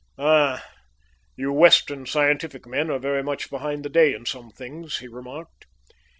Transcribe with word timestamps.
"Ah, 0.17 0.67
you 1.35 1.51
Western 1.53 2.07
scientific 2.07 2.65
men 2.65 2.89
are 2.89 2.97
very 2.97 3.21
much 3.21 3.51
behind 3.51 3.85
the 3.85 3.89
day 3.89 4.15
in 4.15 4.25
some 4.25 4.49
things," 4.49 4.97
he 4.97 5.07
remarked. 5.07 5.67